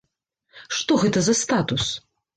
Што 0.77 0.97
гэта 1.03 1.23
за 1.27 1.37
статус? 1.43 1.85